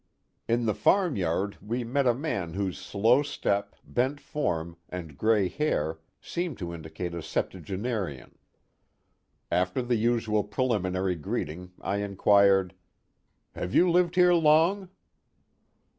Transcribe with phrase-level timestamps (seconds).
[0.47, 5.99] In the farmyard we met a man whose slow step, bent form, and gray hair
[6.19, 8.31] seemed to indicate a septua genarian.
[9.51, 12.73] After the usual preliminary greeting I inquired:
[13.53, 14.89] Have you lived here long